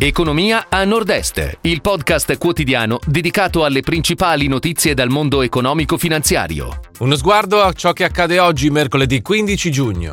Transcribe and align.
Economia 0.00 0.66
a 0.68 0.84
Nord-Est, 0.84 1.58
il 1.62 1.80
podcast 1.80 2.38
quotidiano 2.38 3.00
dedicato 3.04 3.64
alle 3.64 3.80
principali 3.80 4.46
notizie 4.46 4.94
dal 4.94 5.08
mondo 5.08 5.42
economico-finanziario. 5.42 6.82
Uno 7.00 7.16
sguardo 7.16 7.60
a 7.60 7.72
ciò 7.72 7.92
che 7.92 8.04
accade 8.04 8.38
oggi, 8.38 8.70
mercoledì 8.70 9.20
15 9.20 9.70
giugno. 9.72 10.12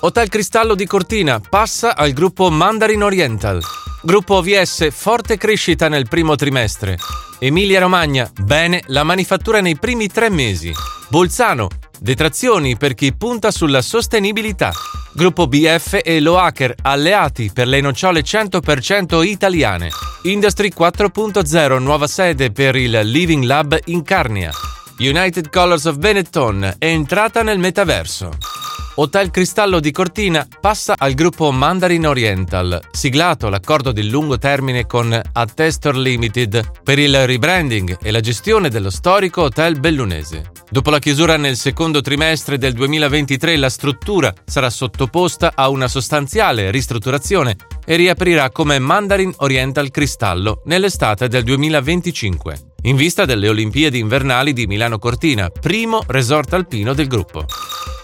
Hotel 0.00 0.28
Cristallo 0.30 0.74
di 0.74 0.86
Cortina 0.86 1.40
passa 1.40 1.94
al 1.94 2.14
gruppo 2.14 2.48
Mandarin 2.48 3.02
Oriental. 3.02 3.60
Gruppo 4.00 4.36
OVS, 4.36 4.90
forte 4.92 5.36
crescita 5.36 5.88
nel 5.88 6.08
primo 6.08 6.34
trimestre. 6.34 6.96
Emilia 7.38 7.80
Romagna, 7.80 8.30
bene 8.34 8.82
la 8.86 9.02
manifattura 9.02 9.60
nei 9.60 9.76
primi 9.76 10.08
tre 10.08 10.30
mesi. 10.30 10.72
Bolzano, 11.08 11.68
detrazioni 12.00 12.78
per 12.78 12.94
chi 12.94 13.14
punta 13.14 13.50
sulla 13.50 13.82
sostenibilità. 13.82 14.72
Gruppo 15.18 15.48
BF 15.48 15.98
e 16.04 16.20
Loaker, 16.20 16.76
alleati 16.80 17.50
per 17.52 17.66
le 17.66 17.80
nocciole 17.80 18.22
100% 18.22 19.24
italiane. 19.26 19.90
Industry 20.22 20.70
4.0, 20.72 21.80
nuova 21.80 22.06
sede 22.06 22.52
per 22.52 22.76
il 22.76 23.00
Living 23.02 23.42
Lab 23.42 23.76
in 23.86 24.04
Carnia. 24.04 24.52
United 25.00 25.50
Colors 25.50 25.86
of 25.86 25.96
Benetton 25.96 26.76
è 26.78 26.86
entrata 26.86 27.42
nel 27.42 27.58
metaverso. 27.58 28.57
Hotel 29.00 29.30
Cristallo 29.30 29.78
di 29.78 29.92
Cortina 29.92 30.44
passa 30.60 30.96
al 30.98 31.14
gruppo 31.14 31.52
Mandarin 31.52 32.04
Oriental, 32.04 32.80
siglato 32.90 33.48
l'accordo 33.48 33.92
di 33.92 34.10
lungo 34.10 34.38
termine 34.38 34.86
con 34.86 35.16
Attestor 35.32 35.96
Limited 35.96 36.82
per 36.82 36.98
il 36.98 37.24
rebranding 37.24 37.98
e 38.02 38.10
la 38.10 38.18
gestione 38.18 38.68
dello 38.68 38.90
storico 38.90 39.42
hotel 39.42 39.78
bellunese. 39.78 40.50
Dopo 40.68 40.90
la 40.90 40.98
chiusura 40.98 41.36
nel 41.36 41.54
secondo 41.54 42.00
trimestre 42.00 42.58
del 42.58 42.72
2023 42.72 43.56
la 43.56 43.70
struttura 43.70 44.34
sarà 44.44 44.68
sottoposta 44.68 45.52
a 45.54 45.68
una 45.68 45.86
sostanziale 45.86 46.72
ristrutturazione 46.72 47.54
e 47.86 47.94
riaprirà 47.94 48.50
come 48.50 48.80
Mandarin 48.80 49.32
Oriental 49.36 49.92
Cristallo 49.92 50.62
nell'estate 50.64 51.28
del 51.28 51.44
2025, 51.44 52.67
in 52.82 52.96
vista 52.96 53.24
delle 53.24 53.48
Olimpiadi 53.48 53.98
invernali 53.98 54.52
di 54.52 54.66
Milano 54.66 54.98
Cortina, 54.98 55.50
primo 55.50 56.02
resort 56.06 56.52
alpino 56.52 56.94
del 56.94 57.08
gruppo. 57.08 57.44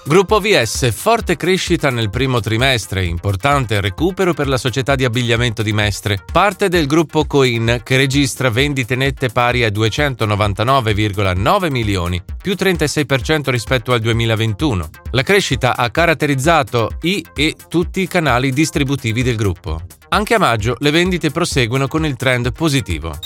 Gruppo 0.07 0.39
VS, 0.39 0.93
forte 0.93 1.35
crescita 1.35 1.89
nel 1.89 2.11
primo 2.11 2.41
trimestre, 2.41 3.07
importante 3.07 3.81
recupero 3.81 4.35
per 4.35 4.49
la 4.49 4.59
società 4.59 4.97
di 4.97 5.05
abbigliamento 5.05 5.63
di 5.63 5.73
Mestre, 5.73 6.23
parte 6.31 6.69
del 6.69 6.87
gruppo 6.87 7.25
Coin 7.25 7.81
che 7.83 7.97
registra 7.97 8.51
vendite 8.51 8.97
nette 8.97 9.31
pari 9.31 9.65
a 9.65 9.69
299,9 9.69 11.71
milioni, 11.71 12.23
più 12.43 12.53
36% 12.53 13.49
rispetto 13.49 13.95
al 13.95 14.01
2021. 14.01 14.91
La 15.13 15.23
crescita 15.23 15.75
ha 15.75 15.91
caratterizzato 15.91 16.99
i 17.03 17.25
e 17.35 17.57
tutti 17.69 18.03
i 18.03 18.07
canali 18.07 18.53
distributivi 18.53 19.23
del 19.23 19.37
gruppo. 19.37 19.81
Anche 20.11 20.35
a 20.35 20.39
maggio 20.39 20.77
le 20.81 20.91
vendite 20.91 21.31
proseguono 21.31 21.89
con 21.89 22.05
il 22.05 22.17
trend 22.17 22.53
positivo. 22.53 23.17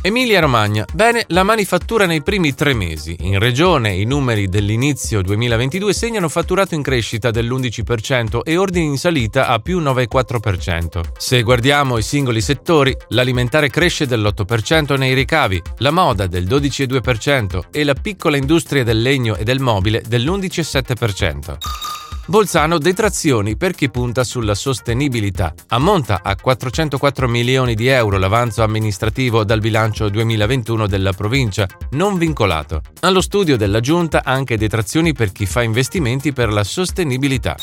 Emilia 0.00 0.38
Romagna. 0.38 0.84
Bene, 0.92 1.24
la 1.28 1.42
manifattura 1.42 2.06
nei 2.06 2.22
primi 2.22 2.54
tre 2.54 2.72
mesi. 2.72 3.16
In 3.20 3.38
regione 3.38 3.94
i 3.94 4.04
numeri 4.04 4.48
dell'inizio 4.48 5.22
2022 5.22 5.92
segnano 5.92 6.28
fatturato 6.28 6.74
in 6.74 6.82
crescita 6.82 7.30
dell'11% 7.32 8.40
e 8.44 8.56
ordini 8.56 8.86
in 8.86 8.96
salita 8.96 9.48
a 9.48 9.58
più 9.58 9.80
9,4%. 9.80 11.00
Se 11.18 11.42
guardiamo 11.42 11.98
i 11.98 12.02
singoli 12.02 12.40
settori, 12.40 12.96
l'alimentare 13.08 13.70
cresce 13.70 14.06
dell'8% 14.06 14.96
nei 14.96 15.14
ricavi, 15.14 15.60
la 15.78 15.90
moda 15.90 16.28
del 16.28 16.46
12,2% 16.46 17.64
e 17.72 17.82
la 17.82 17.94
piccola 17.94 18.36
industria 18.36 18.84
del 18.84 19.02
legno 19.02 19.34
e 19.34 19.42
del 19.42 19.58
mobile 19.58 20.02
dell'11,7%. 20.06 21.97
Bolzano 22.30 22.76
detrazioni 22.76 23.56
per 23.56 23.72
chi 23.72 23.88
punta 23.88 24.22
sulla 24.22 24.54
sostenibilità. 24.54 25.54
Ammonta 25.68 26.20
a 26.22 26.36
404 26.36 27.26
milioni 27.26 27.74
di 27.74 27.86
euro 27.86 28.18
l'avanzo 28.18 28.62
amministrativo 28.62 29.44
dal 29.44 29.60
bilancio 29.60 30.10
2021 30.10 30.86
della 30.86 31.14
provincia, 31.14 31.66
non 31.92 32.18
vincolato. 32.18 32.82
Allo 33.00 33.22
studio 33.22 33.56
della 33.56 33.80
Giunta 33.80 34.20
anche 34.24 34.58
detrazioni 34.58 35.14
per 35.14 35.32
chi 35.32 35.46
fa 35.46 35.62
investimenti 35.62 36.34
per 36.34 36.52
la 36.52 36.64
sostenibilità. 36.64 37.56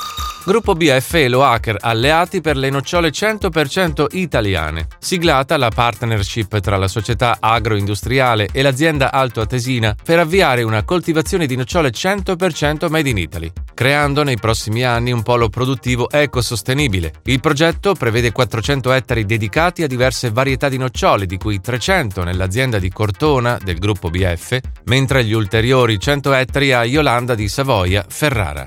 Gruppo 0.46 0.74
BF 0.74 1.14
e 1.14 1.28
Loaker 1.28 1.78
alleati 1.80 2.42
per 2.42 2.58
le 2.58 2.70
nocciole 2.72 3.10
100% 3.10 4.06
italiane. 4.12 4.88
Siglata 5.00 5.58
la 5.58 5.70
partnership 5.70 6.60
tra 6.60 6.78
la 6.78 6.88
società 6.88 7.38
agroindustriale 7.40 8.50
e 8.52 8.62
l'azienda 8.62 9.12
altoatesina 9.12 9.96
per 10.04 10.20
avviare 10.20 10.62
una 10.62 10.84
coltivazione 10.84 11.46
di 11.46 11.56
nocciole 11.56 11.90
100% 11.90 12.90
made 12.90 13.10
in 13.10 13.18
Italy, 13.18 13.52
creando 13.76 14.24
nei 14.24 14.40
prossimi 14.40 14.84
anni 14.84 15.12
un 15.12 15.22
polo 15.22 15.50
produttivo 15.50 16.10
ecosostenibile. 16.10 17.14
Il 17.26 17.40
progetto 17.40 17.94
prevede 17.94 18.32
400 18.32 18.92
ettari 18.92 19.26
dedicati 19.26 19.84
a 19.84 19.88
diverse 19.88 20.32
varietà 20.32 20.68
di 20.70 20.78
nocciole, 20.78 21.28
di 21.28 21.38
cui 21.38 21.62
300 21.62 22.24
nell'azienda 22.24 22.80
di 22.80 22.90
Cortona 22.90 23.60
del 23.64 23.78
gruppo 23.78 24.10
BF, 24.10 24.58
mentre 24.86 25.24
gli 25.24 25.34
ulteriori 25.34 26.00
100 26.00 26.34
ettari 26.34 26.72
a 26.72 26.84
Iolanda 26.84 27.36
di 27.36 27.48
Savoia, 27.48 28.04
Ferrara. 28.08 28.66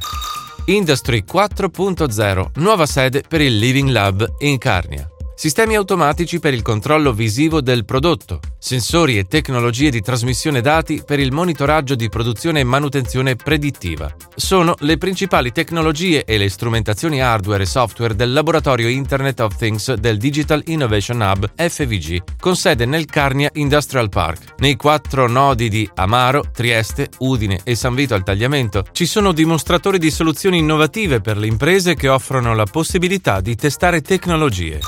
Industry 0.66 1.24
4.0, 1.28 2.50
nuova 2.56 2.84
sede 2.86 3.24
per 3.26 3.40
il 3.40 3.56
Living 3.56 3.88
Lab 3.88 4.34
in 4.40 4.58
Carnia. 4.58 5.08
Sistemi 5.38 5.76
automatici 5.76 6.40
per 6.40 6.52
il 6.52 6.62
controllo 6.62 7.12
visivo 7.12 7.60
del 7.60 7.84
prodotto, 7.84 8.40
sensori 8.58 9.18
e 9.18 9.28
tecnologie 9.28 9.88
di 9.88 10.00
trasmissione 10.00 10.60
dati 10.60 11.00
per 11.06 11.20
il 11.20 11.30
monitoraggio 11.30 11.94
di 11.94 12.08
produzione 12.08 12.58
e 12.58 12.64
manutenzione 12.64 13.36
predittiva. 13.36 14.12
Sono 14.34 14.74
le 14.80 14.98
principali 14.98 15.52
tecnologie 15.52 16.24
e 16.24 16.38
le 16.38 16.48
strumentazioni 16.48 17.22
hardware 17.22 17.62
e 17.62 17.66
software 17.66 18.16
del 18.16 18.32
laboratorio 18.32 18.88
Internet 18.88 19.38
of 19.38 19.56
Things 19.56 19.94
del 19.94 20.18
Digital 20.18 20.60
Innovation 20.66 21.20
Hub 21.20 21.48
FVG, 21.54 22.40
con 22.40 22.56
sede 22.56 22.84
nel 22.84 23.04
Carnia 23.04 23.50
Industrial 23.52 24.08
Park. 24.08 24.54
Nei 24.58 24.74
quattro 24.74 25.28
nodi 25.28 25.68
di 25.68 25.88
Amaro, 25.94 26.46
Trieste, 26.52 27.10
Udine 27.18 27.60
e 27.62 27.76
San 27.76 27.94
Vito 27.94 28.14
al 28.14 28.24
Tagliamento 28.24 28.86
ci 28.90 29.06
sono 29.06 29.30
dimostratori 29.30 30.00
di 30.00 30.10
soluzioni 30.10 30.58
innovative 30.58 31.20
per 31.20 31.36
le 31.36 31.46
imprese 31.46 31.94
che 31.94 32.08
offrono 32.08 32.56
la 32.56 32.66
possibilità 32.66 33.40
di 33.40 33.54
testare 33.54 34.00
tecnologie. 34.00 34.80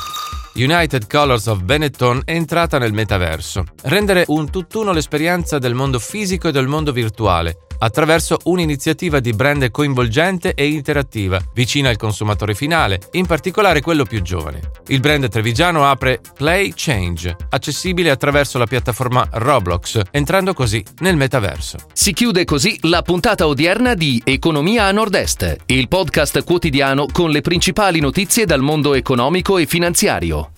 United 0.55 1.07
Colors 1.09 1.47
of 1.47 1.63
Benetton 1.63 2.23
è 2.25 2.33
entrata 2.33 2.79
nel 2.79 2.93
metaverso. 2.93 3.65
Rendere 3.83 4.25
un 4.29 4.51
tutt'uno 4.51 4.93
l'esperienza 4.93 5.59
del 5.59 5.75
mondo 5.75 5.99
fisico 6.01 6.49
e 6.49 6.53
del 6.53 6.67
mondo 6.67 6.91
virtuale, 6.91 7.57
attraverso 7.81 8.39
un'iniziativa 8.45 9.21
di 9.21 9.33
brand 9.33 9.71
coinvolgente 9.71 10.55
e 10.55 10.69
interattiva, 10.69 11.41
vicina 11.55 11.89
al 11.89 11.97
consumatore 11.97 12.55
finale, 12.55 13.01
in 13.13 13.27
particolare 13.27 13.81
quello 13.81 14.05
più 14.05 14.23
giovane. 14.23 14.61
Il 14.89 15.01
brand 15.01 15.29
trevigiano 15.29 15.85
apre 15.87 16.21
Play 16.37 16.73
Change, 16.75 17.37
accessibile 17.51 18.11
attraverso 18.11 18.59
la 18.59 18.67
piattaforma 18.67 19.29
Roblox, 19.33 20.01
entrando 20.11 20.55
così 20.55 20.85
nel 21.01 21.17
metaverso. 21.17 21.79
Si 21.93 22.13
chiude 22.13 22.45
così 22.45 22.79
la 22.83 23.03
puntata 23.03 23.47
odierna 23.47 23.95
di 23.95 24.21
Economia 24.25 24.85
a 24.85 24.93
Nord-Est, 24.93 25.57
il 25.67 25.89
podcast 25.89 26.45
quotidiano 26.45 27.07
con 27.11 27.31
le 27.31 27.41
principali 27.41 28.01
notizie 28.01 28.47
dal 28.47 28.61
mondo 28.61 28.95
economico 28.95 29.59
e 29.59 29.67
finanziario. 29.67 30.53